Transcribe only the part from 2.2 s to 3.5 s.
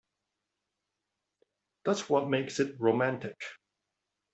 makes it romantic.